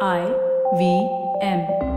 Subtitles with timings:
[0.00, 0.26] I
[0.76, 1.08] V
[1.40, 1.93] M.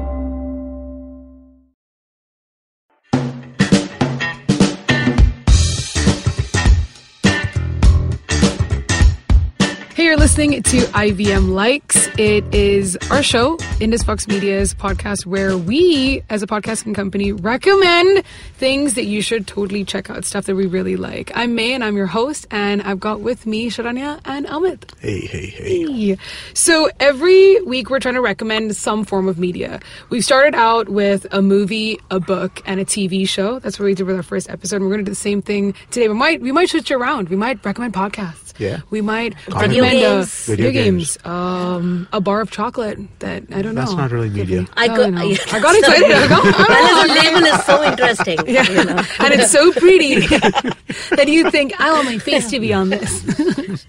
[10.07, 12.07] you're listening to IVM Likes.
[12.17, 18.25] It is our show, Indus Vox Media's podcast, where we, as a podcasting company, recommend
[18.53, 21.33] things that you should totally check out, stuff that we really like.
[21.35, 24.97] I'm May, and I'm your host, and I've got with me Sharanya and Amit.
[25.01, 25.91] Hey, hey, hey.
[25.91, 26.17] Hey.
[26.53, 29.81] So every week we're trying to recommend some form of media.
[30.09, 33.59] We've started out with a movie, a book, and a TV show.
[33.59, 34.77] That's what we did with our first episode.
[34.77, 36.07] And we're going to do the same thing today.
[36.07, 37.27] We might we might switch around.
[37.27, 38.53] We might recommend podcasts.
[38.57, 38.81] Yeah.
[38.89, 40.45] We might recommend games.
[40.45, 41.17] video, Video games.
[41.25, 43.97] Um, a bar of chocolate that I don't That's know.
[43.97, 44.65] That's not really media.
[44.75, 45.23] I got- know.
[45.23, 45.37] yeah.
[45.51, 46.11] I got excited.
[46.11, 48.37] I go, oh, the label is so interesting.
[48.47, 48.69] yeah.
[48.69, 49.03] You know.
[49.19, 50.15] and it's so pretty
[51.15, 53.23] that you think I want my face to be on this.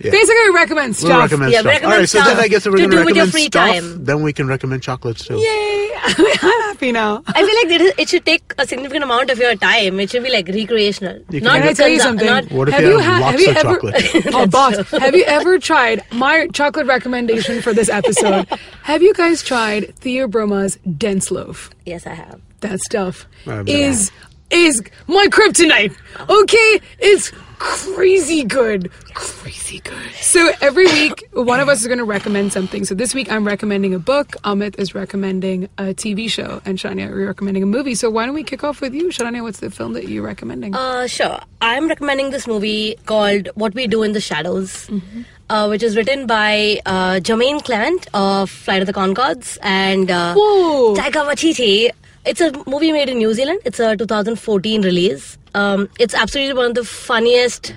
[0.01, 0.11] Yeah.
[0.11, 1.09] Basically, we recommend stuff.
[1.09, 1.73] We'll recommend Yeah, we stuff.
[1.73, 3.53] recommend All right, so then I guess if we're going to do with your recommend
[3.53, 4.05] stuff, time.
[4.05, 5.37] then we can recommend chocolates too.
[5.39, 5.88] Yay!
[6.05, 7.23] I'm happy now.
[7.27, 9.99] I feel like it, is, it should take a significant amount of your time.
[10.01, 11.19] It should be like recreational.
[11.31, 12.27] You can not Can I tell you something?
[12.27, 13.75] Not, What if have you you, have ha- lots have you of ever?
[13.75, 14.27] chocolate?
[14.35, 14.91] oh, boss!
[14.93, 18.47] Have you ever tried my chocolate recommendation for this episode?
[18.83, 21.71] have you guys tried Theobroma's dense loaf?
[21.85, 22.41] yes, I have.
[22.61, 23.27] That stuff
[23.67, 24.11] is
[24.51, 25.95] is my kryptonite.
[26.29, 30.13] Okay, it's crazy good, crazy good.
[30.21, 32.85] So every week, one of us is going to recommend something.
[32.85, 34.29] So this week, I'm recommending a book.
[34.45, 37.95] Amit is recommending a TV show, and Sharanya, you're recommending a movie.
[37.95, 39.43] So why don't we kick off with you, Sharanya?
[39.43, 40.75] What's the film that you're recommending?
[40.75, 41.41] Uh, sure.
[41.61, 45.23] I'm recommending this movie called What We Do in the Shadows, Mm-hmm.
[45.51, 50.35] uh, which is written by uh, Jermaine Clement of Flight of the Conchords and uh,
[50.35, 50.95] Whoa.
[50.95, 51.91] Taika Waititi.
[52.29, 53.61] It's a movie made in New Zealand.
[53.65, 55.39] It's a 2014 release.
[55.55, 57.75] Um, it's absolutely one of the funniest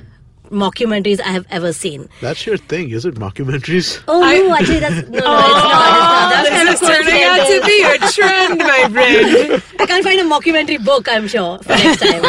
[0.49, 2.09] mockumentaries I have ever seen.
[2.19, 3.16] That's your thing, is it?
[3.16, 4.03] Mockumentaries?
[4.09, 6.67] Oh I- no, actually that's no, no, it's not.
[6.71, 6.81] It's not.
[6.81, 9.63] That's this is turning out to be a trend, my friend.
[9.80, 11.08] I can't find a mockumentary book.
[11.09, 12.21] I'm sure for next time.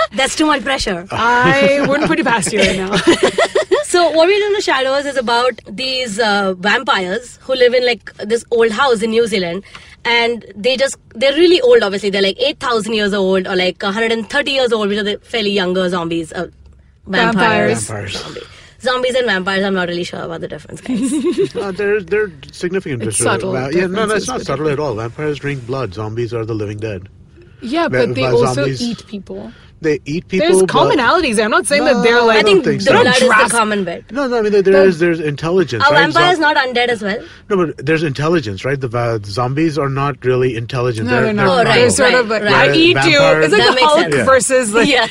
[0.12, 1.06] that's too much pressure.
[1.10, 2.94] I wouldn't put it past you right now.
[3.90, 7.84] So what we do in the shadows is about these uh, vampires who live in
[7.84, 9.64] like this old house in New Zealand,
[10.04, 11.82] and they just they're really old.
[11.82, 14.88] Obviously, they're like eight thousand years old or like one hundred and thirty years old,
[14.88, 16.32] which are the fairly younger zombies.
[16.32, 16.48] Uh,
[17.06, 17.86] Vampires.
[17.86, 18.16] Vampires.
[18.16, 18.40] Zombie.
[18.80, 19.64] Zombies and vampires.
[19.64, 21.54] I'm not really sure about the difference, guys.
[21.60, 23.02] Uh, they're, they're significant.
[23.02, 23.42] It's difference.
[23.42, 24.94] subtle yeah, no, no, it's not subtle at all.
[24.94, 25.92] Vampires drink blood.
[25.92, 27.08] Zombies are the living dead.
[27.62, 29.52] Yeah, but they also zombies- eat people.
[29.82, 30.46] They eat people.
[30.46, 31.42] There's commonalities.
[31.42, 32.40] I'm not saying that they're like.
[32.40, 32.92] I think think the so.
[32.92, 34.12] They don't blood is the common bit.
[34.12, 35.82] No, no, I mean there, there is there's intelligence.
[35.82, 36.00] Are right?
[36.02, 37.18] vampires Zo- not undead as well?
[37.48, 38.78] No, but there's intelligence, right?
[38.78, 41.08] The va- zombies are not really intelligent.
[41.08, 41.44] No, no, they're, no.
[41.44, 41.90] Oh, they're right, They're primal.
[41.92, 42.70] sort of right, like, right.
[42.70, 43.20] I eat you.
[43.22, 44.14] It's like That the makes Hulk sense.
[44.16, 44.24] Yeah.
[44.24, 44.88] versus like.
[44.88, 45.06] yeah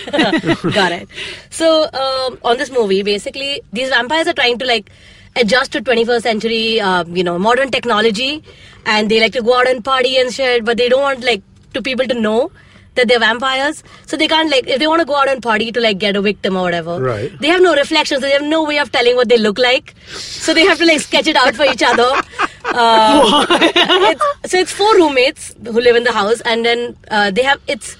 [0.76, 1.10] got it
[1.50, 4.92] so um, on this movie basically these vampires are trying to like
[5.36, 8.44] adjust to 21st century uh, you know modern technology
[8.86, 11.42] and they like to go out and party and shit but they don't want like
[11.74, 12.52] to people to know
[12.96, 13.84] that they're vampires.
[14.08, 16.16] So they can't like if they want to go out and party to like get
[16.16, 17.32] a victim or whatever Right.
[17.40, 18.22] they have no reflections.
[18.22, 19.94] So they have no way of telling what they look like.
[20.10, 22.10] So they have to like sketch it out for each other.
[22.70, 27.42] Um, it's, so it's four roommates who live in the house and then uh, they
[27.42, 27.96] have it's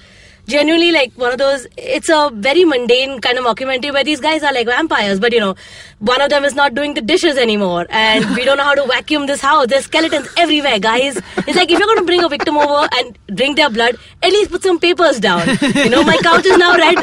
[0.52, 4.42] genuinely like one of those it's a very mundane kind of mockumentary where these guys
[4.42, 5.54] are like vampires but you know
[6.00, 8.86] one of them is not doing the dishes anymore and we don't know how to
[8.86, 9.66] vacuum this house.
[9.66, 11.18] There's skeletons everywhere guys.
[11.46, 14.32] It's like if you're going to bring a victim over and drink their blood at
[14.32, 15.46] least put some papers down.
[15.74, 16.98] You know my couch is now red.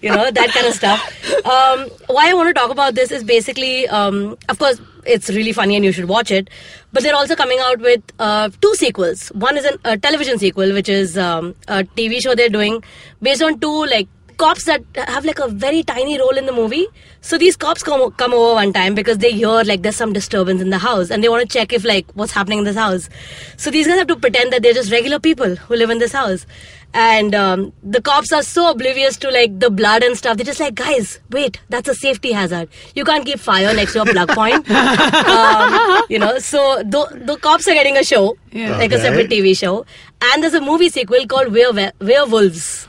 [0.00, 1.00] You know that kind of stuff.
[1.44, 5.52] Um, why i want to talk about this is basically um, of course it's really
[5.52, 6.50] funny and you should watch it.
[6.92, 9.28] But they're also coming out with uh, two sequels.
[9.28, 12.82] One is an, a television sequel, which is um, a TV show they're doing
[13.22, 14.08] based on two like
[14.38, 16.86] cops that have like a very tiny role in the movie.
[17.20, 20.62] So these cops come come over one time because they hear like there's some disturbance
[20.62, 23.08] in the house and they want to check if like what's happening in this house.
[23.56, 26.12] So these guys have to pretend that they're just regular people who live in this
[26.12, 26.46] house.
[26.94, 30.36] And um, the cops are so oblivious to like the blood and stuff.
[30.38, 32.68] They're just like, guys, wait, that's a safety hazard.
[32.94, 34.68] You can't keep fire next to a plug point.
[34.70, 38.76] um, you know, so the, the cops are getting a show, Yeah.
[38.78, 39.84] like a separate TV show.
[40.22, 42.88] And there's a movie sequel called Were- Werewolves.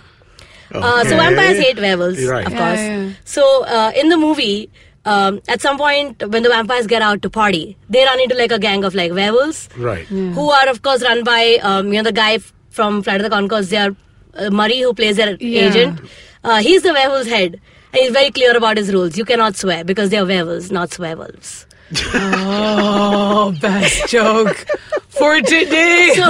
[0.74, 2.46] Uh, so vampires hate werewolves, Right.
[2.46, 2.80] of Yeah, course.
[2.80, 3.10] yeah.
[3.25, 4.69] So uh, in the movie,
[5.06, 8.51] um, at some point when the vampires get out to party, they run into like
[8.51, 10.06] a gang of like werewolves, Right.
[10.06, 13.30] who are of course run by um, you know the guy f- from Flight of
[13.30, 13.69] the Conchords.
[13.69, 13.95] They are
[14.36, 15.69] uh, Murray, who plays their Yeah.
[15.69, 16.00] agent.
[16.44, 17.60] Uh, he's the werewolf's head,
[17.94, 19.18] and he's very clear about his rules.
[19.18, 21.66] You cannot swear because they are werewolves, not swearwolves.
[22.13, 24.66] Oh, best joke
[25.10, 26.12] for today.
[26.16, 26.25] So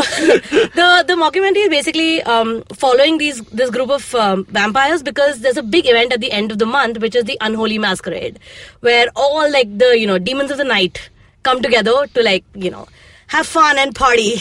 [0.80, 5.58] the the mockumentary is basically um, following these this group of um, vampires because there's
[5.58, 8.40] a big event at the end of the month, which is the Unholy Masquerade,
[8.80, 11.10] where all like the you know demons of the night
[11.44, 12.88] come together to like you know
[13.28, 14.36] have fun and party.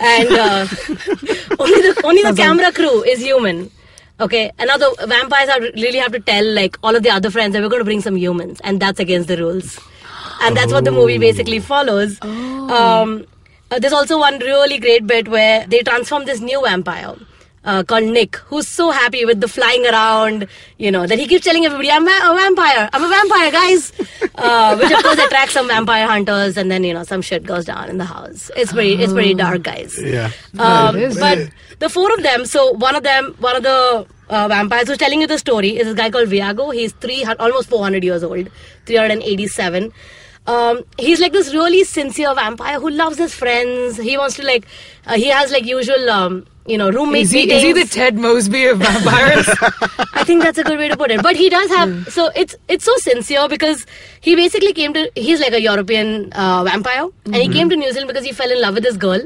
[0.00, 0.66] And uh,
[1.58, 3.70] only the only the camera crew is human.
[4.18, 7.30] Okay, and now the vampires are really have to tell like all of the other
[7.30, 9.78] friends that we're going to bring some humans, and that's against the rules.
[10.42, 12.18] And that's what the movie basically follows.
[12.22, 13.26] Um,
[13.70, 17.14] uh, there's also one really great bit where they transform this new vampire.
[17.62, 20.48] Uh, called Nick, who's so happy with the flying around,
[20.78, 23.92] you know, that he keeps telling everybody, I'm a vampire, I'm a vampire, guys.
[24.34, 27.66] Uh, which of course attracts some vampire hunters, and then, you know, some shit goes
[27.66, 28.50] down in the house.
[28.56, 29.94] It's pretty, it's pretty dark, guys.
[30.02, 30.30] Yeah.
[30.58, 34.88] Um, but the four of them, so one of them, one of the uh, vampires
[34.88, 36.72] who's telling you the story is this guy called Viago.
[36.72, 38.48] He's three, almost 400 years old,
[38.86, 39.92] 387.
[40.46, 43.98] Um, he's like this really sincere vampire who loves his friends.
[43.98, 44.66] He wants to like,
[45.06, 47.62] uh, he has like usual, um, you know, roommate Is he, meetings.
[47.62, 49.48] is he the Ted Mosby of vampires?
[50.14, 51.22] I think that's a good way to put it.
[51.22, 53.84] But he does have so it's it's so sincere because
[54.20, 57.92] he basically came to he's like a European uh, vampire and he came to New
[57.92, 59.20] Zealand because he fell in love with this girl,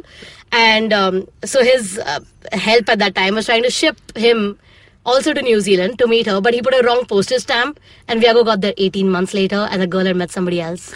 [0.53, 2.21] and um, so his uh,
[2.53, 4.59] help at that time was trying to ship him
[5.07, 7.79] also to New Zealand to meet her, but he put a wrong postage stamp,
[8.09, 10.95] and Viago got there 18 months later, and the girl had met somebody else.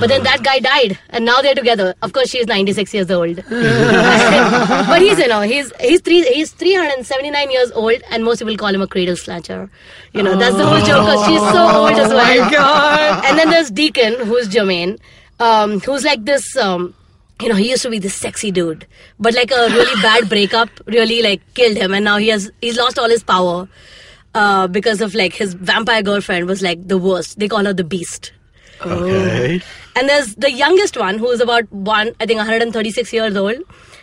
[0.00, 1.94] But then that guy died, and now they're together.
[2.02, 3.36] Of course, she's 96 years old.
[3.48, 8.74] but he's, you know, he's he's three he's 379 years old, and most people call
[8.74, 9.70] him a cradle snatcher.
[10.12, 11.06] You know, that's the whole joke.
[11.06, 12.38] 'cause she's so old as well.
[12.38, 13.24] Oh my God.
[13.26, 14.98] And then there's Deacon, who's Jermaine,
[15.40, 16.56] um, who's like this.
[16.56, 16.94] Um,
[17.42, 18.86] you know, he used to be this sexy dude,
[19.18, 22.76] but like a really bad breakup really like killed him, and now he has he's
[22.76, 23.68] lost all his power
[24.34, 27.38] uh, because of like his vampire girlfriend was like the worst.
[27.38, 28.32] They call her the Beast.
[28.84, 29.60] Okay.
[29.94, 33.56] And there's the youngest one who is about one, I think 136 years old.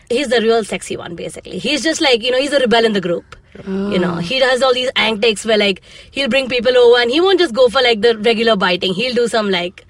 [0.09, 1.59] He's the real sexy one, basically.
[1.59, 3.35] He's just like, you know, he's a rebel in the group.
[3.67, 5.81] You know, he does all these antics where like
[6.11, 8.93] he'll bring people over and he won't just go for like the regular biting.
[8.93, 9.85] He'll do some like,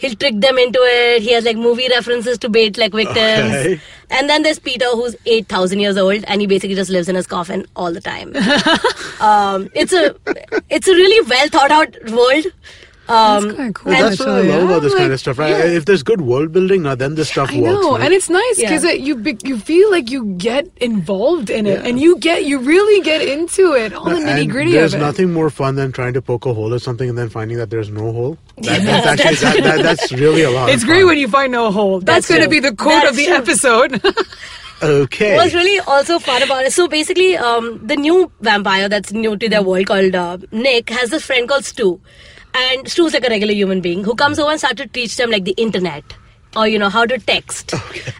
[0.00, 1.22] he'll trick them into it.
[1.22, 3.18] He has like movie references to bait like victims.
[3.54, 3.80] Okay.
[4.10, 7.26] And then there's Peter who's 8,000 years old and he basically just lives in his
[7.26, 8.34] coffin all the time.
[9.20, 10.16] um, it's a,
[10.68, 12.46] it's a really well thought out world.
[13.10, 13.92] Um, That's kinda cool.
[13.92, 15.50] Well, that's what I love about this I'm kind of stuff, right?
[15.50, 15.64] yeah.
[15.78, 17.82] If there's good world building, now then this stuff I works.
[17.82, 18.04] know, right?
[18.04, 18.92] and it's nice because Yeah.
[18.92, 21.88] you be- you feel like you get involved in it, Yeah.
[21.88, 25.04] and you get you really get into it, all the nitty gritty There's of it.
[25.04, 27.70] nothing more fun than trying to poke a hole at something and then finding that
[27.70, 28.38] there's no hole.
[28.62, 30.68] That, that's actually that, that, that's really a lot.
[30.70, 31.06] It's of great fun.
[31.08, 31.98] when you find no hole.
[32.00, 33.34] That's, That's going to be the quote of the true.
[33.34, 34.02] episode.
[34.82, 35.36] Okay.
[35.36, 39.46] What's really also fun about it, so basically, um, the new vampire that's new to
[39.46, 42.00] their world called uh, Nick has this friend called Stu.
[42.54, 45.30] And Stu's like a regular human being who comes over and starts to teach them
[45.30, 46.04] like the internet.
[46.56, 47.72] Or you know how to text,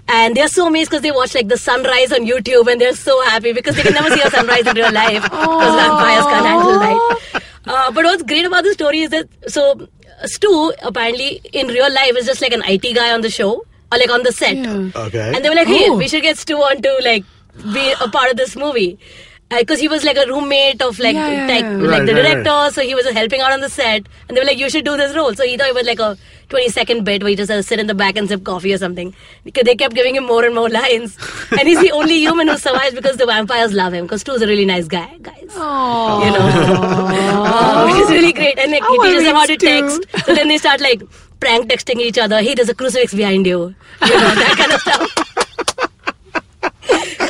[0.06, 3.20] and they're so amazed because they watch like the sunrise on YouTube, and they're so
[3.22, 6.76] happy because they can never see a sunrise in real life because vampires can't handle
[6.76, 7.20] light.
[7.66, 9.88] Uh, but what's great about the story is that so
[10.26, 13.98] Stu apparently in real life is just like an IT guy on the show or
[13.98, 14.54] like on the set.
[14.56, 14.90] Yeah.
[14.94, 15.32] Okay.
[15.34, 15.96] And they were like, hey, Oh.
[15.96, 17.24] we should get Stu on to like
[17.74, 18.96] be a part of this movie.
[19.58, 21.70] Because he was like a roommate of like Yeah, yeah, tech, yeah.
[21.70, 24.06] like Right, the right, director, so he was helping out on the set.
[24.28, 25.34] And they were like, you should do this role.
[25.34, 26.16] So he thought it was like a
[26.50, 28.72] 20 second bit where he just had to sit in the back and sip coffee
[28.72, 29.12] or something.
[29.42, 31.18] Because they kept giving him more and more lines.
[31.50, 34.04] and he's the only human who survives because the vampires love him.
[34.04, 35.48] Because Stu's a really nice guy, guys.
[35.50, 36.24] Aww.
[36.24, 36.38] You know,
[37.44, 38.56] uh, which is really great.
[38.56, 40.06] And like he wanna teaches them how to text.
[40.26, 41.02] So then they start like
[41.40, 42.40] prank texting each other.
[42.40, 43.74] Hey, there's a crucifix behind you.
[44.06, 45.26] You know that kind of stuff.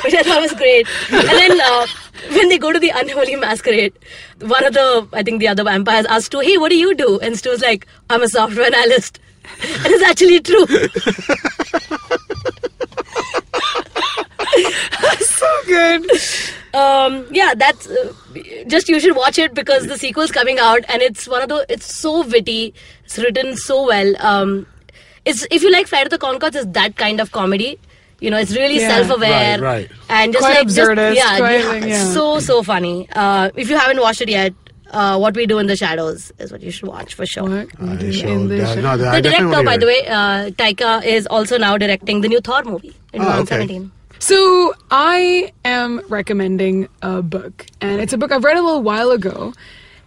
[0.04, 0.86] Which I thought was great.
[1.10, 1.86] And then uh,
[2.30, 3.92] when they go to the unholy masquerade,
[4.40, 7.18] one of the I think the other vampires asks Stu, "Hey, what do you do?"
[7.20, 9.18] And Stu's like, "I'm a software analyst."
[9.62, 10.66] And it's actually true.
[15.20, 16.04] so good.
[16.74, 18.12] um yeah that's uh,
[18.66, 21.64] just you should watch it because the sequel's coming out and it's one of the
[21.68, 22.72] it's so witty
[23.04, 24.66] it's written so well um
[25.24, 27.78] it's if you like flight of the conchords it's that kind of comedy
[28.20, 28.88] you know it's really Yeah.
[28.94, 29.90] self-aware Right, right.
[30.08, 32.04] and just Quite like just, yeah, yeah, yeah.
[32.16, 34.52] so so funny uh if you haven't watched it yet
[34.92, 37.60] uh, what we do in the shadows is what you should watch for sure.
[37.78, 40.50] What we do in the da- show- no, I The director, by the way, uh,
[40.62, 43.62] Taika is also now directing the new Thor movie in Oh, okay.
[43.68, 43.92] 2017.
[44.18, 49.12] So I am recommending a book, and it's a book I've read a little while
[49.12, 49.52] ago.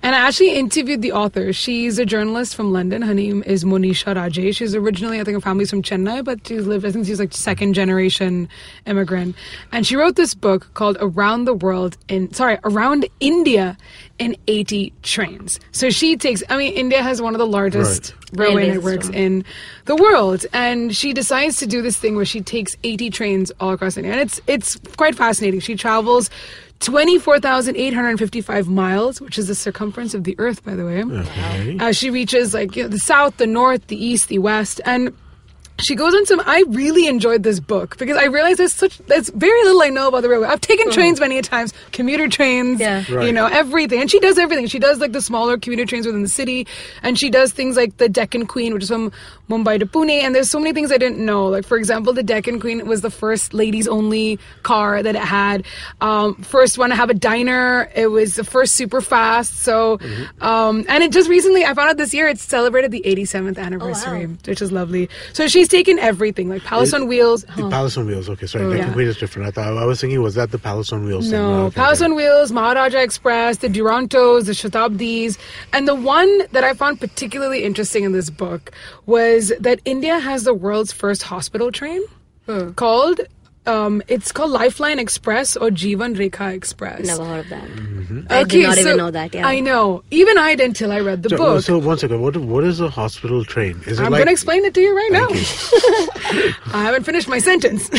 [0.03, 1.53] And I actually interviewed the author.
[1.53, 3.01] She's a journalist from London.
[3.01, 4.57] Her name is Monisha Rajesh.
[4.57, 7.33] She's originally, I think, her family's from Chennai, but she's lived, I think she's like
[7.33, 8.49] second generation
[8.85, 9.37] immigrant.
[9.71, 13.77] And she wrote this book called Around the World in, sorry, Around India
[14.19, 15.57] in 80 Trains.
[15.71, 19.21] So she takes, I mean, India has one of the largest railway Railway networks system.
[19.21, 19.45] in
[19.85, 20.45] the world.
[20.53, 24.11] And she decides to do this thing where she takes 80 trains all across India
[24.11, 25.59] and it's it's quite fascinating.
[25.59, 26.29] She travels
[26.79, 31.03] 24,855 miles which is the circumference of the earth by the way.
[31.03, 31.77] Okay.
[31.79, 34.81] uh, she reaches like you know, the south the north the east the west.
[34.85, 35.15] And
[35.83, 36.41] she goes on some.
[36.45, 40.07] I really enjoyed this book because I realized there's such there's very little I know
[40.07, 40.47] about the railway.
[40.47, 43.03] I've taken trains many a times, commuter trains, Yeah.
[43.09, 43.25] Right.
[43.27, 44.67] you know everything, and she does everything.
[44.67, 46.67] She does like the smaller commuter trains within the city,
[47.01, 49.11] and she does things like the Deccan Queen, which is from
[49.49, 50.09] Mumbai to Pune.
[50.23, 51.47] And there's so many things I didn't know.
[51.47, 55.65] Like for example, the Deccan Queen was the first ladies only car that it had.
[56.01, 57.89] Um, first one to have a diner.
[57.95, 59.59] It was the first super fast.
[59.59, 59.99] So,
[60.41, 64.25] um, and it just recently I found out this year it's celebrated the 87th anniversary,
[64.45, 65.09] which is lovely.
[65.33, 67.43] So she's taken everything like Palace on Wheels.
[67.43, 68.29] The Palace on Wheels.
[68.29, 68.65] Okay, sorry.
[68.65, 68.93] Oh, Deccan yeah.
[68.93, 69.47] Queen is different.
[69.47, 71.29] I thought I was thinking, was that the Palace on Wheels?
[71.29, 71.39] thing?
[71.39, 75.37] No, Palace on Wheels, Maharaja Express, the Durantos, the Shatabdis.
[75.73, 78.71] And the one that I found particularly interesting in this book
[79.07, 82.01] was that India has the world's first hospital train
[82.75, 83.21] called.
[83.65, 87.05] Um, it's called Lifeline Express or Jeevan Rekha Express.
[87.07, 87.63] Never heard of that.
[87.63, 88.21] Mm-hmm.
[88.29, 89.33] I did not so- even know that.
[89.33, 89.47] Yeah.
[89.47, 90.03] I know.
[90.11, 91.63] Even I didn't until I read the So, book.
[91.63, 92.21] so one second.
[92.21, 93.79] What what is a hospital train?
[93.85, 95.27] Is it I'm like going to explain it to you right now.
[95.29, 97.89] Thank I haven't finished my sentence.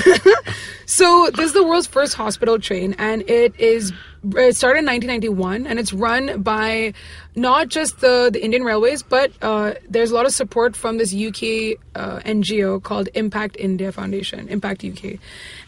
[0.86, 3.92] so this is the world's first hospital train, and it is
[4.36, 6.94] it started in 1991, and it's run by
[7.36, 11.12] not just the the Indian Railways, but uh, there's a lot of support from this
[11.12, 15.18] UK uh, NGO called Impact India Foundation, Impact UK,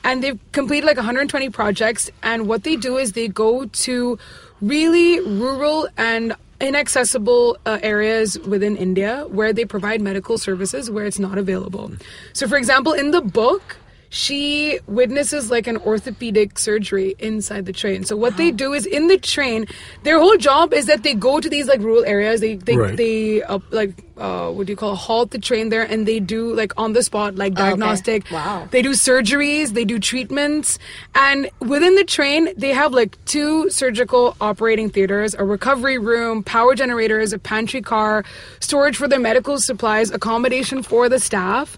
[0.05, 2.11] and they've completed like 120 projects.
[2.23, 4.19] And what they do is they go to
[4.61, 11.19] really rural and inaccessible uh, areas within India where they provide medical services where it's
[11.19, 11.93] not available.
[12.33, 13.77] So, for example, in the book,
[14.09, 18.05] she witnesses like an orthopedic surgery inside the train.
[18.05, 19.67] So what they do is in the train,
[20.05, 22.41] their whole job is that they go to these like rural areas.
[22.41, 22.97] They they Right.
[22.97, 26.21] they uh, like uh, what do you call it, halt the train there, and they
[26.21, 28.31] do like on the spot like diagnostic.
[28.31, 28.69] Wow.
[28.71, 30.79] They do surgeries, they do treatments,
[31.15, 36.75] and within the train, they have like two surgical operating theaters, a recovery room, power
[36.75, 38.25] generators, a pantry car,
[38.61, 41.77] storage for their medical supplies, accommodation for the staff,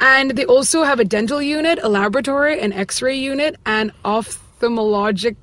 [0.00, 5.36] and they also have a dental unit, a laboratory, an x ray unit, and ophthalmologic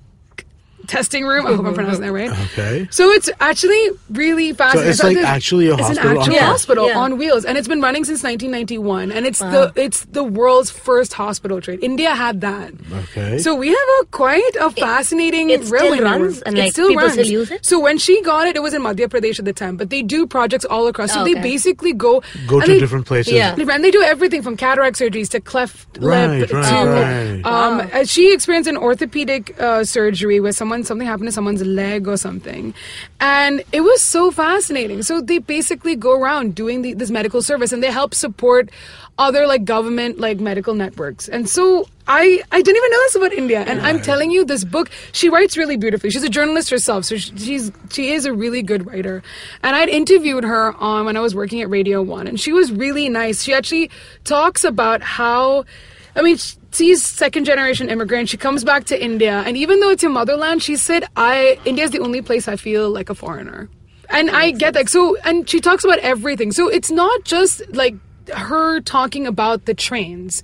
[0.87, 1.45] testing room.
[1.47, 2.29] I hope I'm pronouncing that right.
[2.53, 2.87] Okay.
[2.91, 4.89] So it's actually really fascinating.
[4.91, 6.45] it's So like this- actually a it's hospital an on actual wheels.
[6.51, 6.97] hospital Yeah.
[6.99, 11.13] on wheels, and it's been running since 1991, and it's the it's the world's first
[11.13, 11.79] hospital train.
[11.81, 12.71] India had that.
[13.03, 13.37] Okay.
[13.39, 16.41] So we have a quite a fascinating it still railway runs?
[16.43, 17.13] And, it like, still people runs.
[17.13, 17.65] still use it?
[17.65, 20.01] So when she got it, it was in Madhya Pradesh at the time, but they
[20.01, 21.13] do projects all across.
[21.13, 23.33] So Oh, they basically go go to they- different places?
[23.33, 23.55] Yeah.
[23.57, 27.45] and they do everything from cataract surgeries to cleft Right, lip right, to right.
[27.45, 32.07] um, uh, she experienced an orthopedic uh, surgery with someone something happened to someone's leg
[32.07, 32.73] or something,
[33.19, 35.03] and it was so fascinating.
[35.03, 38.71] So they basically go around doing the, this medical service, and they help support
[39.19, 41.29] other like government like medical networks.
[41.29, 44.63] And so I I didn't even know this about India, and I'm telling you, this
[44.63, 46.09] book she writes really beautifully.
[46.09, 49.21] She's a journalist herself, so she's she is a really good writer.
[49.61, 52.71] And I'd interviewed her on when I was working at Radio One, and she was
[52.71, 53.43] really nice.
[53.43, 53.91] She actually
[54.23, 55.65] talks about how.
[56.15, 56.37] I mean,
[56.71, 58.29] she's second generation immigrant.
[58.29, 61.91] She comes back to India, and even though it's her motherland, she said, "I India's
[61.91, 63.69] the only place I feel like a foreigner."
[64.09, 64.89] And I get that.
[64.89, 66.51] So, and she talks about everything.
[66.51, 67.95] So it's not just like
[68.35, 70.43] her talking about the trains.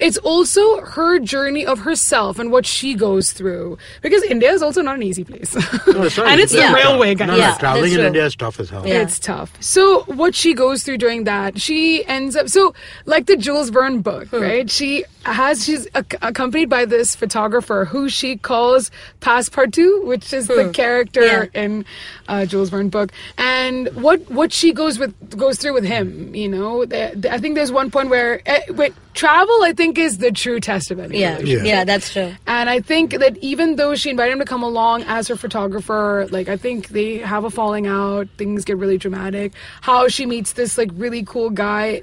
[0.00, 3.78] It's also her journey of herself and what she goes through.
[4.02, 5.54] Because India is also not an easy place.
[5.54, 6.66] No, it's and it's easy.
[6.66, 7.28] the railway, guys.
[7.28, 8.00] No, Yeah, traveling in.
[8.00, 8.86] India is tough as hell.
[8.86, 9.02] Yeah.
[9.02, 9.52] It's tough.
[9.60, 14.00] So what she goes through during that, she ends up so like the Jules Verne
[14.00, 14.40] book, Hmm.
[14.40, 14.70] right?
[14.70, 18.90] She has she's ac- accompanied by this photographer who she calls
[19.20, 21.50] Passepartout, which is the character Hmm.
[21.54, 21.62] Yeah.
[21.62, 21.84] in
[22.28, 26.34] uh, Jules Verne book, and what what she goes with goes through with him.
[26.34, 29.62] You know, The- the- I think there's one point where uh, wait, travel.
[29.62, 31.36] I think is the true test of any Yeah.
[31.36, 31.66] relationship.
[31.66, 32.32] yeah, that's true.
[32.46, 36.26] And I think that even though she invited him to come along as her photographer,
[36.30, 39.52] like I think they have a falling out, things get really dramatic.
[39.80, 42.02] How she meets this like really cool guy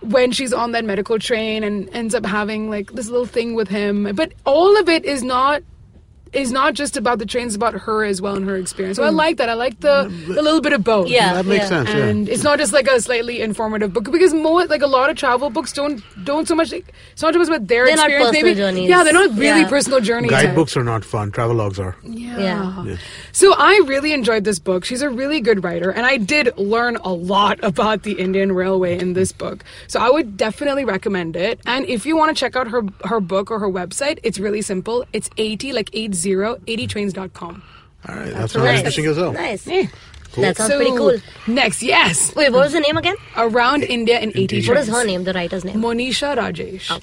[0.00, 3.68] when she's on that medical train and ends up having like this little thing with
[3.68, 4.10] him.
[4.14, 5.62] But all of it is not
[6.32, 8.96] is not just about the train, it's about her as well and her experience.
[8.96, 9.48] So I like that.
[9.48, 11.08] I like the, the little bit of both.
[11.08, 11.34] Yeah.
[11.34, 11.88] That makes sense.
[11.88, 12.04] Yeah.
[12.06, 15.16] And it's not just like a slightly informative book because more like a lot of
[15.16, 16.72] travel books don't don't so much.
[16.72, 18.28] It's not just about their They're not experience.
[18.30, 18.88] personal maybe journeys.
[18.90, 19.68] yeah, they're not really Yeah.
[19.68, 20.30] personal journeys.
[20.30, 21.30] Guidebooks are not fun.
[21.30, 21.96] Travelogues are.
[22.02, 22.38] Yeah.
[22.84, 22.96] Yeah.
[23.32, 24.84] So I really enjoyed this book.
[24.84, 28.98] She's a really good writer, and I did learn a lot about the Indian Railway
[28.98, 29.62] in this book.
[29.86, 31.60] So I would definitely recommend it.
[31.66, 34.62] And if you want to check out her her book or her website, it's really
[34.62, 35.04] simple.
[35.12, 37.62] It's 80 like 80 80trains.com.
[38.08, 38.78] All right, that sounds Nice.
[38.78, 39.32] interesting as well.
[39.32, 39.66] Nice.
[39.66, 39.86] Yeah.
[40.36, 41.16] That sounds so pretty cool.
[41.46, 43.16] Next, yes, Wait, what was the name again?
[43.36, 44.68] around India in 80 Indeed.
[44.68, 44.88] What trains.
[44.88, 45.76] is her name, the writer's name?
[45.80, 46.88] Monisha Rajesh.
[46.90, 47.00] Oh.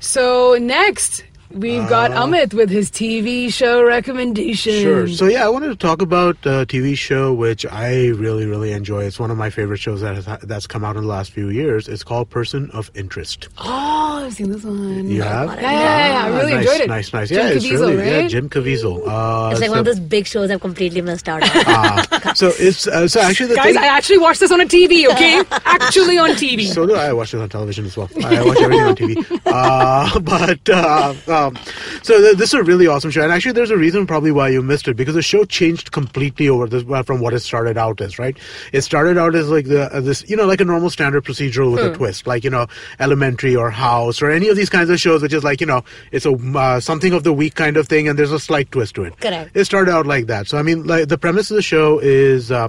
[0.00, 4.72] So next, we've got Amit with his TV show recommendation.
[4.82, 5.08] Sure.
[5.08, 9.04] So yeah, I wanted to talk about a TV show which I really, really enjoy.
[9.04, 11.48] It's one of my favorite shows that has, that's come out in the last few
[11.48, 11.88] years.
[11.88, 13.48] It's called Person of Interest.
[13.58, 15.08] Oh, I've seen this one.
[15.08, 15.48] You have?
[15.54, 16.24] Yeah, yeah, yeah, yeah.
[16.24, 16.88] I really Ah, nice, enjoyed it.
[16.88, 17.28] Nice, nice.
[17.28, 18.06] Jim yeah, it's Caviezel, really right?
[18.22, 18.96] yeah, Jim Caviezel.
[19.06, 21.48] Uh, It's like so, one of those big shows I've completely missed out on.
[21.66, 23.82] ah, so it's uh, so actually the Guys, thing.
[23.82, 25.42] I actually watched this on a TV, okay?
[25.64, 26.66] actually on TV.
[26.66, 27.08] So do I.
[27.08, 28.08] I watch it on television as well.
[28.22, 29.40] I watch everything on TV.
[29.48, 31.14] Uh, but uh,
[31.46, 31.56] um,
[32.02, 34.48] so th- this is a really awesome show, and actually, there's a reason probably why
[34.48, 37.76] you missed it because the show changed completely over this uh, from what it started
[37.76, 38.18] out as.
[38.18, 38.36] Right?
[38.72, 41.72] It started out as like the uh, this you know like a normal standard procedural
[41.72, 42.66] with a twist, like you know
[43.00, 45.84] Elementary or House or any of these kinds of shows, which is like you know
[46.12, 48.94] it's a uh, something of the week kind of thing, and there's a slight twist
[48.96, 49.18] to it.
[49.20, 49.50] Correct.
[49.54, 50.48] It started out like that.
[50.48, 52.68] So I mean, like the premise of the show is uh,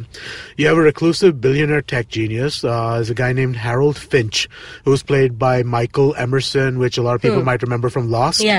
[0.57, 2.63] you have a reclusive billionaire tech genius.
[2.63, 4.47] Uh, is a guy named Harold Finch,
[4.85, 8.41] who's played by Michael Emerson, which a lot of people might remember from Lost.
[8.41, 8.58] Yeah.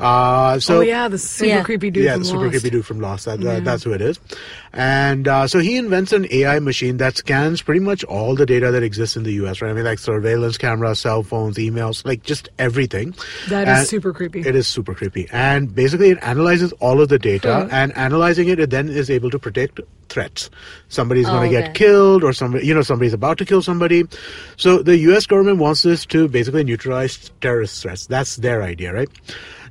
[0.00, 1.62] Uh, so oh yeah, the super Yeah.
[1.62, 2.50] creepy dude yeah, from the super Lost.
[2.52, 3.24] creepy dude from Lost.
[3.26, 4.18] That, that- that's who it is.
[4.72, 8.70] And uh, so he invents an AI machine that scans pretty much all the data
[8.70, 9.60] that exists in the U.S.
[9.60, 9.70] Right?
[9.70, 13.14] I mean, like surveillance cameras, cell phones, emails, like just everything.
[13.48, 14.40] That is And super creepy.
[14.40, 17.74] It is super creepy, and basically it analyzes all of the data, Hmm.
[17.74, 20.50] and analyzing it, it then is able to predict threats.
[20.88, 21.66] Somebody's Oh, going to okay.
[21.68, 24.04] get killed, or somebody, you know, somebody's about to kill somebody.
[24.56, 25.26] So the U.S.
[25.26, 28.06] government wants this to basically neutralize terrorist threats.
[28.06, 29.08] That's their idea, right?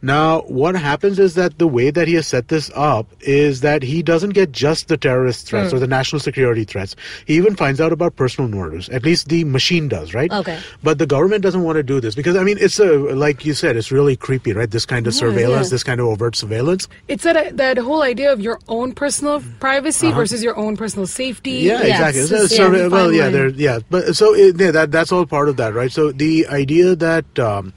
[0.01, 3.83] Now, what happens is that the way that he has set this up is that
[3.83, 5.49] he doesn't get just the terrorist Hmm.
[5.49, 6.95] threats or the national security threats.
[7.25, 8.87] He even finds out about personal murders.
[8.89, 10.31] At least the machine does, right?
[10.31, 10.57] Okay.
[10.83, 13.53] But the government doesn't want to do this because I mean, it's a like you
[13.53, 14.69] said, it's really creepy, right?
[14.71, 15.71] This kind of surveillance, yeah.
[15.71, 16.87] this kind of overt surveillance.
[17.07, 21.71] It's that that whole idea of your own personal privacy versus your own personal safety.
[21.71, 21.83] Uh-huh.
[21.83, 22.37] Yeah, Yeah, exactly.
[22.37, 25.57] it's so, a well, yeah, yeah, but so it, yeah, that that's all part of
[25.57, 25.91] that, right?
[25.91, 27.37] So the idea that.
[27.39, 27.73] Um,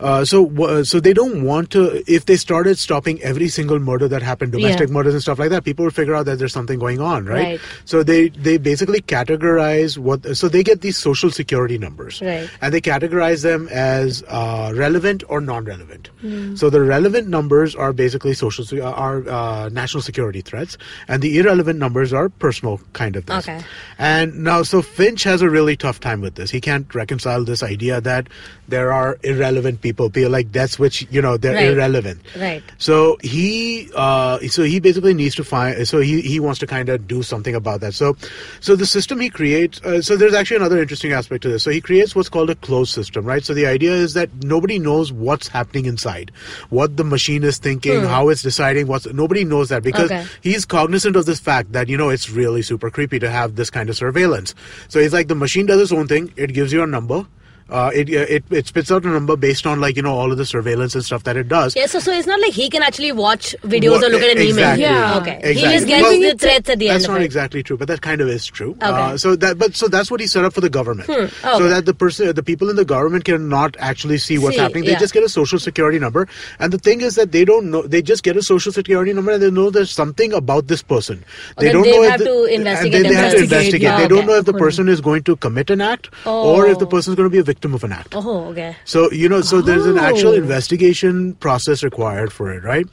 [0.00, 2.02] uh, so, wha- so they don't want to.
[2.06, 4.94] If they started stopping every single murder that happened, domestic Yeah.
[4.94, 7.38] murders and stuff like that, people would figure out that there's something going on, right?
[7.44, 7.60] Right.
[7.84, 10.36] So they they basically categorize what.
[10.36, 12.48] So they get these social security numbers, Right.
[12.60, 16.08] and they categorize them as uh, relevant or non-relevant.
[16.20, 16.54] Hmm.
[16.56, 20.76] So the relevant numbers are basically social are uh, national security threats,
[21.08, 23.48] and the irrelevant numbers are personal kind of things.
[23.48, 23.62] Okay.
[23.98, 26.50] And now, so Finch has a really tough time with this.
[26.50, 28.28] He can't reconcile this idea that
[28.68, 31.70] there are irrelevant people, people feel like that's which you know they're Right.
[31.74, 32.20] irrelevant.
[32.38, 32.62] Right.
[32.78, 35.86] So he, uh, so he basically needs to find.
[35.88, 37.94] So he he wants to kind of do something about that.
[37.94, 38.16] So,
[38.60, 39.80] so the system he creates.
[39.82, 41.62] Uh, so there's actually another interesting aspect to this.
[41.68, 43.44] So he creates what's called a closed system, right?
[43.50, 46.30] So the idea is that nobody knows what's happening inside,
[46.70, 48.86] what the machine is thinking, how it's deciding.
[48.86, 50.24] What's nobody knows that because Okay.
[50.42, 53.70] he's cognizant of this fact that you know it's really super creepy to have this
[53.70, 54.54] kind of surveillance.
[54.88, 56.32] So he's like the machine does its own thing.
[56.36, 57.24] It gives you a number.
[57.70, 60.38] Uh, it, it it spits out a number based on like you know all of
[60.38, 61.76] the surveillance and stuff that it does.
[61.76, 64.36] Yeah, so, so it's not like he can actually watch videos What- or look at
[64.36, 64.84] an exactly.
[64.84, 64.98] email.
[65.00, 65.18] Yeah.
[65.18, 65.36] Okay.
[65.42, 65.54] Exactly.
[65.54, 67.24] He just gets Well, the threats at the that's end not of it.
[67.26, 68.70] exactly true, but that kind of is true.
[68.70, 68.86] Okay.
[68.86, 71.54] Uh, so that, but so that's what he set up for the government, Oh, so
[71.56, 71.68] okay.
[71.68, 74.84] that the person, the people in the government cannot actually see what's See, happening.
[74.84, 74.98] They yeah.
[74.98, 76.26] just get a social security number,
[76.58, 77.82] and the thing is that they don't know.
[77.82, 81.22] They just get a social security number, and they know there's something about this person.
[81.58, 83.52] Okay, don't they know if have the- to investigate They, they have to themselves.
[83.52, 83.96] investigate.
[83.98, 86.86] They don't know if the person is going to commit an act or if the
[86.86, 86.88] Oh.
[86.88, 88.14] person is going to be a victim of an act.
[88.14, 88.76] Oh, okay.
[88.84, 90.34] So you know, so there's an actual Oh.
[90.34, 92.86] investigation process required for it, right?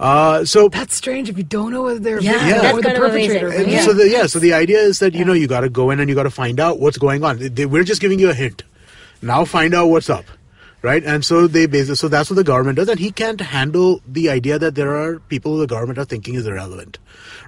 [0.00, 2.82] Uh, so That's strange if you don't know whether they're Yeah, victim that's or the
[2.82, 3.40] kind of amazing.
[3.40, 3.62] perpetrator.
[3.62, 3.82] And right?
[3.84, 6.00] So the, yeah, so the idea is that you know you got to go in
[6.00, 7.38] and you got to find out what's going on.
[7.38, 8.62] They- we're just giving you a hint.
[9.22, 10.24] Now find out what's up,
[10.84, 11.02] right?
[11.02, 14.28] And so they basically so that's what the government does, and he can't handle the
[14.30, 16.98] idea that there are people the government are thinking is irrelevant,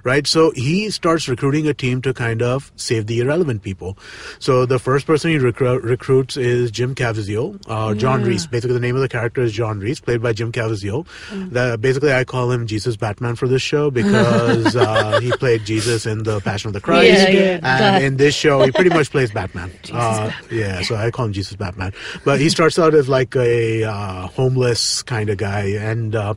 [0.03, 0.25] right?
[0.25, 3.97] So he starts recruiting a team to kind of save the irrelevant people.
[4.39, 8.27] So the first person he recru- recruits is Jim Caviezel, uh, John Yeah.
[8.27, 8.47] Reese.
[8.47, 11.05] Basically, the name of the character is John Reese, played by Jim Caviezel.
[11.51, 16.05] The, basically, I call him Jesus Batman for this show because uh, he played Jesus
[16.07, 17.93] in the Passion of the Christ, Yeah, yeah.
[17.95, 19.71] and in this show, he pretty much plays Batman.
[19.97, 21.91] Uh, yeah, so I call him Jesus Batman.
[22.23, 26.33] But he starts out as like a uh, homeless kind of guy, and uh,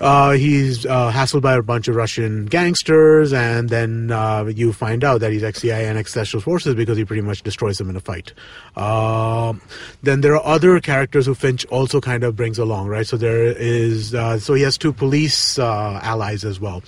[0.00, 5.02] uh, he's uh, hassled by a bunch of Russian gangsters, and then uh, you find
[5.02, 8.00] out that he's ex-CIA and ex-Special Forces because he pretty much destroys them in a
[8.00, 8.34] fight.
[8.76, 9.62] Um,
[10.02, 13.06] then there are other characters who Finch also kind of brings along, right?
[13.06, 16.82] So there is, uh, so he has two police allies as well.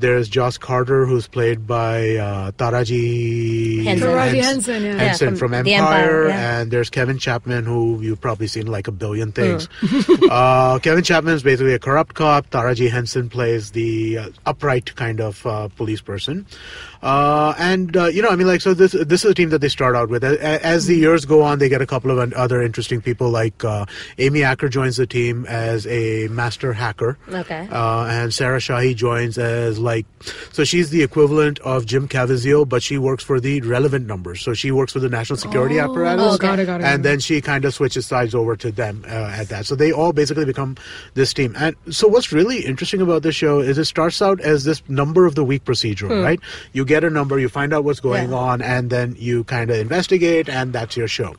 [0.00, 4.08] There's Joss Carter, who's played by uh, Taraji Henson.
[4.08, 4.94] Taraji Henson, yeah.
[4.96, 6.60] Henson Yeah, from from, The Empire, Empire, yeah.
[6.60, 9.68] and there's Kevin Chapman, who you've probably seen like a billion things.
[9.80, 10.24] Hmm.
[10.30, 12.48] uh, Kevin Chapman is basically a corrupt cop.
[12.48, 16.46] Taraji Henson plays the uh, upright kind of uh, police person.
[17.02, 19.60] Uh, and uh, you know, I mean, like, so this this is a team that
[19.60, 20.22] they start out with.
[20.22, 23.30] As the years go on, they get a couple of other interesting people.
[23.30, 23.86] Like uh,
[24.18, 27.16] Amy Acker joins the team as a master hacker.
[27.28, 27.68] Okay.
[27.70, 30.06] Uh, and Sarah Shahi joins as like,
[30.52, 34.42] so she's the equivalent of Jim Caviezel, but she works for the relevant numbers.
[34.42, 36.34] So she works for the national security apparatus.
[36.34, 36.84] Oh, got it, got it.
[36.84, 39.66] And then she kind of switches sides over to them uh, at that.
[39.66, 40.76] So they all basically become
[41.14, 41.54] this team.
[41.56, 45.26] And so what's really interesting about this show is it starts out as this number
[45.26, 46.40] of the week procedural, right?
[46.72, 48.36] You get a number, you find out what's going Yeah.
[48.50, 51.30] on, and then you kind of investigate, and that's your show.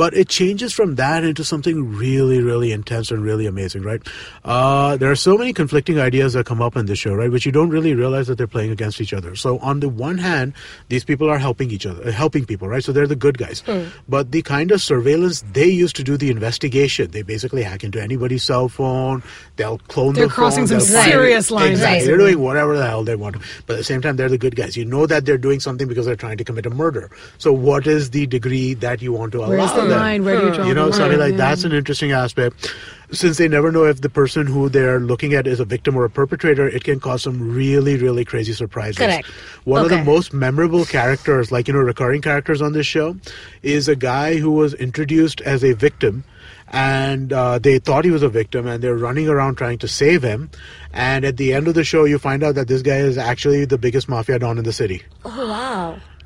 [0.00, 4.00] But it changes from that into something really, really intense and really amazing, right?
[4.44, 7.30] Uh, there are so many conflicting ideas that come up in this show, right?
[7.30, 9.36] Which you don't really realize that they're playing against each other.
[9.36, 10.54] So on the one hand,
[10.88, 12.82] these people are helping each other, helping people, right?
[12.82, 13.62] So they're the good guys.
[14.08, 18.00] But the kind of surveillance they use to do the investigation, they basically hack into
[18.00, 19.22] anybody's cell phone.
[19.56, 20.80] They'll clone They're the crossing phone.
[20.80, 21.98] some serious lines, Exactly.
[21.98, 22.06] right.
[22.06, 23.36] They're doing whatever the hell they want.
[23.66, 24.76] But at the same time, they're the good guys.
[24.78, 27.10] You know that they're doing something because they're trying to commit a murder.
[27.38, 29.90] So what is the degree that you want to allow Where's the them?
[29.90, 30.24] line?
[30.24, 30.56] Where do you hmm.
[30.56, 31.30] draw you know, the so I mean, line?
[31.30, 31.48] like Yeah.
[31.48, 31.72] that's hmm.
[31.72, 32.74] an interesting aspect.
[33.12, 36.04] Since they never know if the person who they're looking at is a victim or
[36.04, 38.96] a perpetrator, it can cause some really, really crazy surprises.
[38.96, 39.28] Correct.
[39.62, 43.16] One of the most memorable characters, like you know, recurring characters on this show,
[43.62, 46.24] is a guy who was introduced as a victim.
[46.68, 50.22] And uh, they thought he was a victim, and they're running around trying to save
[50.22, 50.50] him.
[50.92, 53.64] And at the end of the show, you find out that this guy is actually
[53.66, 55.02] the biggest mafia don in the city.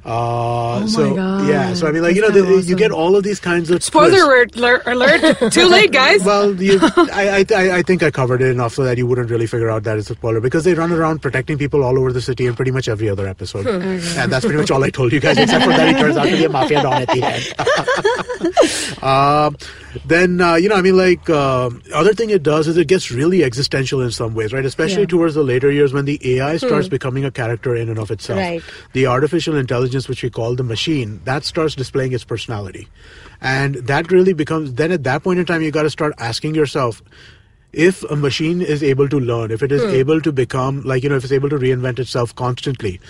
[0.04, 0.10] Oh.
[0.10, 1.48] Uh, my so God.
[1.48, 3.70] yeah, so I mean, like you know, the, kinda you get all of these kinds
[3.70, 4.56] of Spoiler twists.
[4.56, 4.86] alert!
[4.86, 5.52] alert, alert.
[5.52, 6.24] Too late, guys.
[6.24, 9.30] Well, you, I, I, I- I think I covered it enough so that you wouldn't
[9.30, 12.12] really figure out that it's a spoiler because they run around protecting people all over
[12.12, 15.12] the city in pretty much every other episode, and that's pretty much all I told
[15.12, 17.22] you guys, except for that he turns out to be a mafia don at the
[17.22, 18.96] end.
[19.02, 19.50] uh,
[20.06, 23.10] then uh, you know, I mean, like uh, other thing it does is it gets
[23.10, 24.64] really existential in some ways, right?
[24.64, 25.06] Especially Yeah.
[25.08, 28.38] towards the later years when the AI starts becoming a character in and of itself.
[28.38, 28.62] Right.
[28.92, 32.88] The artificial intelligence, which we call the machine, that starts displaying its personality,
[33.40, 34.74] and that really becomes.
[34.74, 37.02] Then at that point in time, you got to start asking yourself.
[37.72, 39.90] If a machine is able to learn, if it is hmm.
[39.90, 43.00] able to become like you know, if it's able to reinvent itself constantly,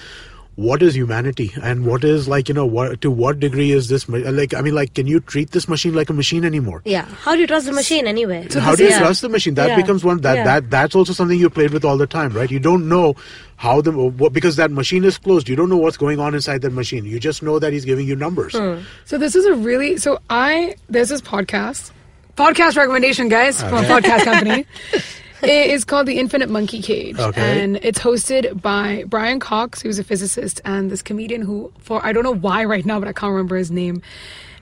[0.66, 4.06] what is humanity and what is like you know what to what degree is this
[4.08, 7.06] like i mean like can you treat this machine like a machine anymore Yeah.
[7.26, 8.40] How do you trust the machine anyway?
[8.50, 8.98] so how do you Yeah.
[9.04, 9.76] trust the machine that Yeah.
[9.82, 10.44] becomes one that Yeah.
[10.50, 13.14] that that's also something you played with all the time right you don't know
[13.68, 16.62] how the what, because that machine is closed you don't know what's going on inside
[16.66, 18.74] that machine you just know that he's giving you numbers Hmm.
[19.14, 21.90] So this is a really so I there's this podcast
[22.42, 24.64] podcast recommendation, guys, from a podcast company.
[25.42, 27.62] It is called the Infinite Monkey Cage, Okay.
[27.62, 32.12] and it's hosted by Brian Cox, who's a physicist, and this comedian who, for I
[32.12, 34.02] don't know why right now, but I can't remember his name.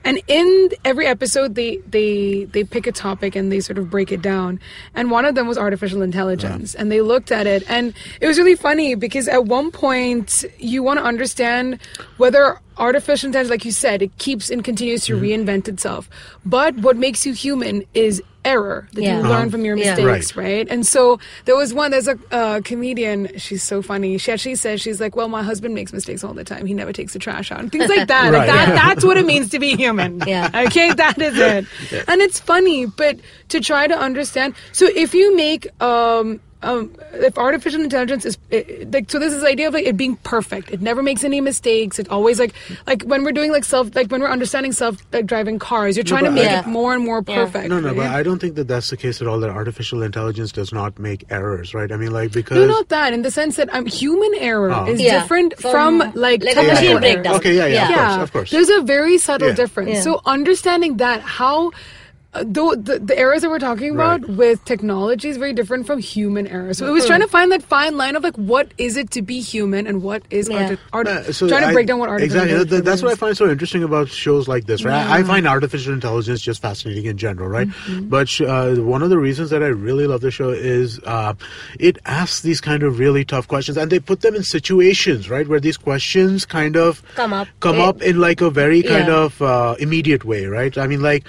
[0.05, 4.11] And in every episode, they they they pick a topic and they sort of break
[4.13, 4.59] it down.
[4.95, 8.37] And one of them was artificial intelligence, and they looked at it, and it was
[8.37, 11.79] really funny because at one point you want to understand
[12.15, 15.25] whether artificial intelligence, like you said, it keeps and continues to mm-hmm.
[15.25, 16.09] reinvent itself.
[16.45, 19.17] But what makes you human is error that Yeah.
[19.17, 19.95] you learn from your Yeah.
[19.95, 20.43] mistakes, Right.
[20.45, 20.67] right.
[20.69, 21.91] And so there was one.
[21.91, 23.29] There's a uh, comedian.
[23.37, 24.17] She's so funny.
[24.17, 26.65] She actually says she's like, "Well, my husband makes mistakes all the time.
[26.65, 28.31] He never takes the trash out, and things like that.
[28.31, 28.47] Like Right.
[28.47, 28.75] that.
[28.75, 30.21] That's what it means to be human.
[30.27, 30.49] Yeah.
[30.67, 31.65] Okay, that is it.
[32.07, 33.17] And it's funny, but
[33.49, 34.53] to try to understand.
[34.71, 36.39] So if you make um.
[36.61, 39.95] Um, if artificial intelligence is it, like so this is the idea of like it
[39.95, 42.53] being perfect it never makes any mistakes it always like
[42.85, 46.03] like when we're doing like self like when we're understanding self like driving cars you're
[46.03, 47.35] trying to make I- it more and more Yeah.
[47.45, 50.03] perfect no no but i don't think that that's the case at all that artificial
[50.03, 53.13] intelligence does not make errors right i mean like because No, not that.
[53.13, 54.85] In the sense that um, human error Oh.
[54.91, 55.21] is Yeah.
[55.21, 56.99] different From- from, like, like a technical machine error.
[56.99, 57.35] breakdown.
[57.35, 57.95] okay yeah yeah, Yeah.
[57.95, 59.53] of course of course There's a very subtle Yeah.
[59.63, 59.89] difference.
[59.95, 60.01] Yeah.
[60.01, 61.71] So understanding that how.
[62.31, 64.37] Uh, though the, the errors that we're talking about Right.
[64.37, 66.77] with technology is very different from human errors.
[66.77, 69.23] So it was trying to find that fine line of like what is it to
[69.23, 70.57] be human and what is Yeah.
[70.57, 73.01] arti- art- Uh, so trying to I- break down what artificial exactly that- intelligence that's
[73.01, 76.39] what I find so interesting about shows like this right I, I find artificial intelligence
[76.41, 78.09] just fascinating in general right Mm-hmm.
[78.09, 81.33] but uh, one of the reasons that I really love the show is uh,
[81.79, 85.47] it asks these kind of really tough questions and they put them in situations right
[85.47, 87.47] where these questions kind of Come up.
[87.59, 89.15] come Eh, up in like a very kind Yeah.
[89.25, 91.23] of uh, immediate way right I mean like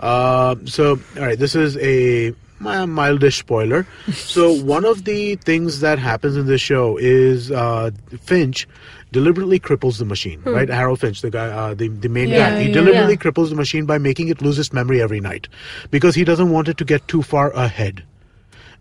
[0.00, 5.98] uh, so all right this is a mildish spoiler so one of the things that
[5.98, 8.66] happens in this show is uh, finch
[9.12, 12.34] deliberately cripples the machine right harold finch the guy uh, the, the main Hmm.
[12.34, 12.72] Yeah, guy he yeah.
[12.72, 13.18] deliberately Yeah.
[13.18, 15.48] cripples the machine by making it lose its memory every night
[15.90, 18.02] because he doesn't want it to get too far ahead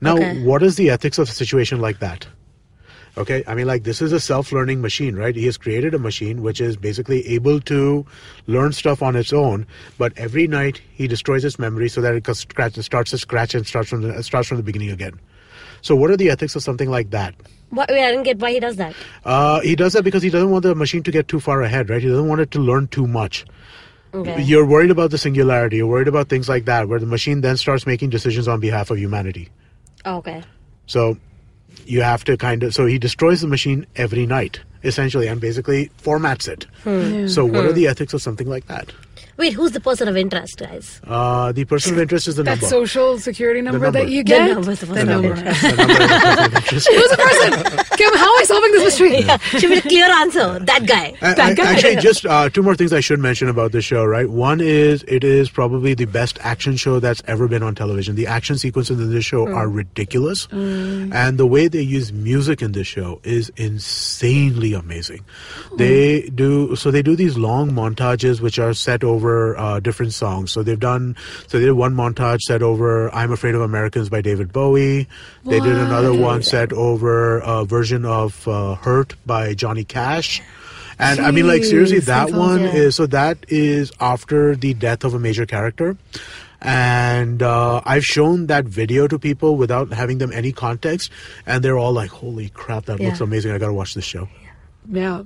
[0.01, 0.39] now Okay.
[0.43, 2.25] what is the ethics of a situation like that
[3.15, 5.35] Okay, I mean, like this is a self-learning machine, right?
[5.35, 8.05] He has created a machine which is basically able to
[8.47, 9.67] learn stuff on its own,
[9.99, 13.67] but every night he destroys its memory so that it scratch, starts to scratch and
[13.67, 15.19] starts from the starts from the beginning again.
[15.81, 17.35] So, what are the ethics of something like that?
[17.69, 18.95] Why, wait, I didn't get why he does that.
[19.25, 21.91] Uh, he does that because he doesn't want the machine to get too far ahead,
[21.91, 22.01] right?
[22.01, 23.45] He doesn't want it to learn too much.
[24.13, 24.41] Okay.
[24.41, 25.77] You're worried about the singularity.
[25.77, 28.91] You're worried about things like that, where the machine then starts making decisions on behalf
[28.91, 29.49] of humanity.
[30.05, 30.43] Okay.
[30.85, 31.17] So
[31.85, 35.89] you have to kind of so he destroys the machine every night essentially and basically
[36.01, 36.65] formats it.
[36.83, 37.27] Hmm.
[37.27, 37.75] So what are hmm.
[37.75, 38.91] the ethics of something like that?
[39.35, 41.01] Wait, who's the person of interest, guys?
[41.07, 42.67] Uh, the person of interest is the That number.
[42.67, 43.99] social security number, number.
[43.99, 44.51] that you The get.
[44.51, 45.35] number is the The person of number.
[45.35, 46.63] the number is the person of.
[46.69, 47.97] Who's the person?
[47.97, 49.19] Kim, how am I solving this mystery?
[49.21, 50.59] Yeah, should be a clear answer.
[50.59, 51.15] That guy.
[51.21, 51.63] A- That a- guy.
[51.73, 54.29] Actually, just uh, two more things I should mention about this show, right?
[54.29, 58.15] One is it is probably the best action show that's ever been on television.
[58.15, 62.73] The action sequences in this show are ridiculous, and the way they use music in
[62.73, 65.21] this show is insanely amazing.
[65.77, 70.51] They do so they do these long montages which are set over uh, different songs.
[70.51, 71.15] So they've done
[71.47, 75.07] so they did one montage set over "I'm Afraid of Americans" by David Bowie.
[75.45, 80.41] They did another one set over a version of uh, "Hurt" by Johnny Cash.
[80.99, 85.13] And I mean, like seriously, that one is so that is after the death of
[85.13, 85.97] a major character,
[86.61, 91.11] and uh, I've shown that video to people without having them any context,
[91.45, 93.51] and they're all like, "Holy crap, that looks amazing!
[93.51, 94.29] I gotta watch this show."
[94.89, 95.23] Yeah.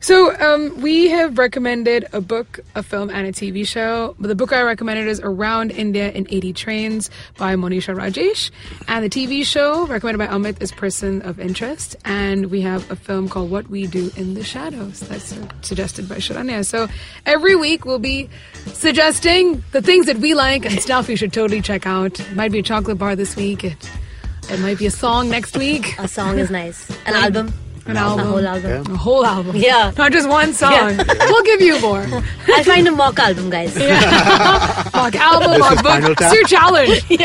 [0.00, 4.14] So um, we have recommended a book, a film, and a TV show.
[4.18, 8.50] But the book I recommended is Around India in 80 Trains by Monisha Rajesh.
[8.88, 11.96] And the TV show recommended by Amit is Person of Interest.
[12.04, 16.16] And we have a film called What We Do in the Shadows that's suggested by
[16.16, 16.64] Sharanya.
[16.64, 16.88] So
[17.26, 18.28] every week we'll be
[18.66, 22.20] suggesting the things that we like and stuff you should totally check out.
[22.20, 23.64] It might be a chocolate bar this week.
[23.64, 23.90] It,
[24.50, 25.98] it might be a song next week.
[25.98, 26.90] A song is nice.
[27.06, 27.52] An album.
[27.90, 28.26] An album.
[28.26, 28.70] A whole album.
[28.70, 28.94] Yeah.
[28.94, 29.56] A whole album.
[29.56, 29.92] Yeah.
[29.96, 30.72] Not just one song.
[30.72, 31.02] Yeah.
[31.26, 32.00] We'll give you more.
[32.48, 33.74] I'll find a mock album, guys.
[34.94, 36.18] Mock album, This mock is Final book.
[36.18, 36.32] Tap?
[36.32, 37.04] It's your challenge.
[37.10, 37.18] you,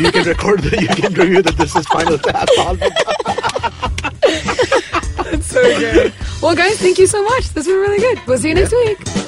[0.00, 2.90] you can record the, you can review that this is Spinal Tap album.
[5.32, 6.14] It's so good.
[6.40, 7.48] Well, guys, thank you so much.
[7.50, 8.20] This was really good.
[8.26, 9.25] We'll see you next week.